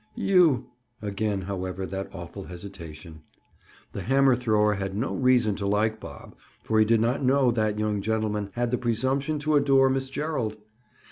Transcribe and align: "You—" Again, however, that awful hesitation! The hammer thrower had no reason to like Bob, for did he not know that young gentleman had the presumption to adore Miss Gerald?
"You—" 0.15 0.65
Again, 0.99 1.41
however, 1.41 1.85
that 1.85 2.09
awful 2.11 2.45
hesitation! 2.45 3.21
The 3.91 4.01
hammer 4.01 4.35
thrower 4.35 4.73
had 4.73 4.95
no 4.97 5.13
reason 5.13 5.55
to 5.57 5.67
like 5.67 5.99
Bob, 5.99 6.35
for 6.63 6.79
did 6.79 6.89
he 6.89 6.97
not 6.97 7.23
know 7.23 7.51
that 7.51 7.77
young 7.77 8.01
gentleman 8.01 8.49
had 8.53 8.71
the 8.71 8.79
presumption 8.79 9.37
to 9.37 9.55
adore 9.55 9.91
Miss 9.91 10.09
Gerald? 10.09 10.57